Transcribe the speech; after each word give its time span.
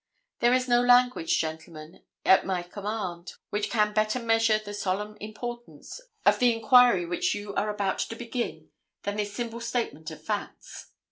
There 0.39 0.55
is 0.55 0.67
no 0.67 0.81
language, 0.81 1.37
gentlemen, 1.39 2.01
at 2.25 2.43
my 2.43 2.63
command, 2.63 3.33
which 3.51 3.69
can 3.69 3.93
better 3.93 4.19
measure 4.19 4.57
the 4.57 4.73
solemn 4.73 5.15
importance 5.19 6.01
of 6.25 6.39
the 6.39 6.51
inquiry 6.55 7.05
which 7.05 7.35
you 7.35 7.53
are 7.53 7.69
about 7.69 7.99
to 7.99 8.15
begin 8.15 8.71
than 9.03 9.17
this 9.17 9.31
simple 9.35 9.59
statement 9.61 10.09
of 10.09 10.19
facts. 10.25 10.89